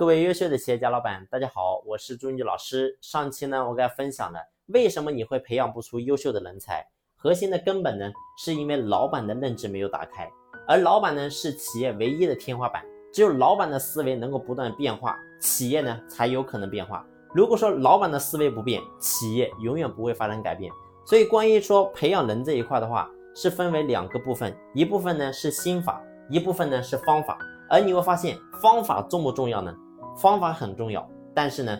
[0.00, 2.96] 各位优秀的企业家老板，大家好，我是朱英老师。
[3.02, 4.38] 上期呢，我给大家分享了
[4.68, 6.82] 为什么你会培养不出优秀的人才，
[7.16, 10.26] 核心的根本呢，是因为老板的认知没有打开，
[10.66, 12.82] 而老板呢是企业唯一的天花板，
[13.12, 17.04] 只有老板的思维能够不断变化，企业呢才有可能变化。
[17.34, 20.72] 如果说老板的思维不变，企业永远不会发生改变。
[21.04, 27.36] 所以，关于说培养人这一块的话，是分为两个部分，一部分呢是心法，一部分呢是方法。
[27.68, 29.72] 而你会发现，方法重不重要呢？
[30.20, 31.78] 方法很重要，但是呢，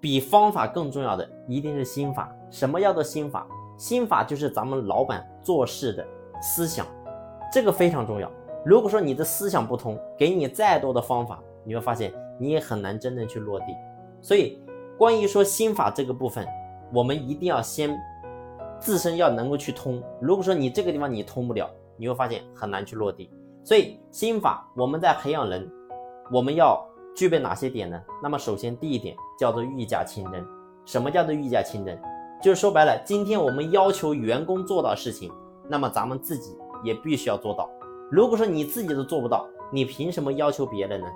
[0.00, 2.32] 比方法更重要的一定是心法。
[2.48, 3.44] 什么叫做心法？
[3.76, 6.06] 心法就是咱们老板做事的
[6.40, 6.86] 思想，
[7.52, 8.30] 这个非常重要。
[8.64, 13.74] 如果说你的思想不通，给你再多的方法，你会发现你也很难真正去落地。
[14.20, 14.62] 所以，
[14.96, 16.46] 关于说心法这个部分，
[16.94, 17.98] 我们一定要先
[18.78, 20.00] 自身要能够去通。
[20.20, 23.28] 如果说你这个地方你通不了，你会发现很难去落地。
[23.64, 25.68] 所以心法我们在培养人，
[26.30, 26.80] 我们要。
[27.14, 28.00] 具备哪些点呢？
[28.22, 30.46] 那么首先第一点叫做御驾亲征。
[30.84, 31.96] 什么叫做御驾亲征？
[32.42, 35.32] 就是说白了，今天我们要求员工做到事情，
[35.68, 37.70] 那么咱们自己也必须要做到。
[38.10, 41.06] 如果说你自己都做不到，你凭什么要求别人呢？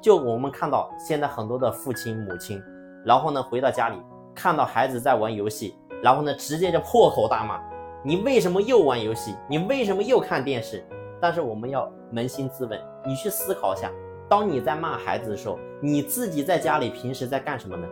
[0.00, 2.62] 就我们看到现在很多的父亲母亲，
[3.04, 3.96] 然后呢回到家里
[4.34, 7.60] 看到孩子在玩游戏，然后呢直接就破口大骂：
[8.04, 9.34] 你为什么又玩游戏？
[9.48, 10.84] 你为什么又看电视？
[11.20, 13.90] 但是我们要扪心自问，你去思考一下。
[14.28, 17.86] 当你在骂孩子的时候，你自己在家里平时在干什么呢？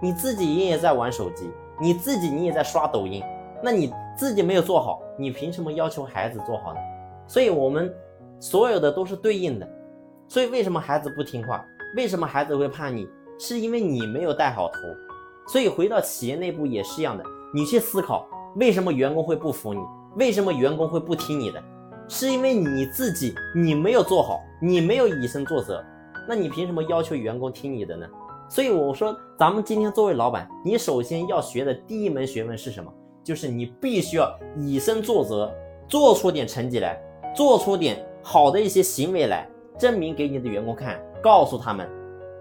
[0.00, 3.22] 你自己你也在玩手机，你自己你也在刷抖音，
[3.62, 6.80] 那你自己没有做好，你凭什么要求孩子做好呢？
[7.26, 7.92] 所以，我们
[8.38, 9.68] 所有的都是对应的。
[10.28, 11.64] 所以，为什么孩子不听话？
[11.96, 13.08] 为什么孩子会叛逆？
[13.38, 14.78] 是因为你没有带好头。
[15.46, 18.26] 所以，回到企业内部也是一样的，你去思考，
[18.56, 19.80] 为什么员工会不服你？
[20.16, 21.62] 为什么员工会不听你的？
[22.08, 25.84] 是因为你自己你没有做好，你没有以身作则，
[26.28, 28.06] 那你凭什么要求员工听你的呢？
[28.48, 32.92] 所以我说，咱们今天作为老板，你首先要学的第一门学问是什么？
[33.24, 35.52] 就是你必须要以身作则，
[35.88, 36.96] 做出点成绩来，
[37.34, 41.88] 做出点好的一些行为来，证明给你的员工看，告诉他们，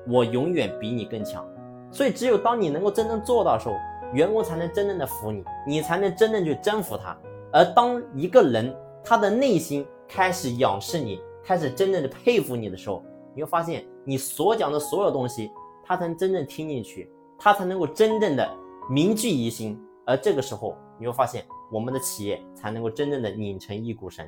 [0.07, 1.43] 我永远比你更强。
[1.91, 3.75] 所以只有当你能够真正做到的时候，
[4.13, 7.17] 员工才能真正的服你，你才能真正去征服他。
[7.51, 8.71] 而当一个人，
[9.05, 13.03] 他的内心开始仰视你，开始真正的佩服你的时候，
[13.35, 15.51] 你会发现你所讲的所有东西，
[15.83, 17.07] 他才能真正听进去，
[17.37, 18.51] 他才能够真正的
[18.89, 19.79] 铭记于心。
[20.07, 24.27] 而这个时候，你会发现我们的企业才能够真正的拧成一股绳。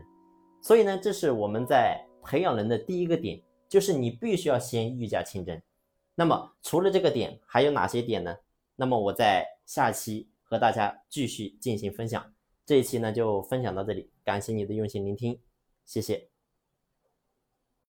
[0.62, 5.60] 所以呢，这是我们在培养人的第一个点，就是你必须要先御驾亲征。
[6.14, 8.36] 那么除了这个点，还有哪些点呢？
[8.76, 12.24] 那么我在下期和大家继续进行分享。
[12.68, 15.40] 这一期呢就分享到这里，感谢你的用心聆听，
[15.86, 16.37] 谢谢。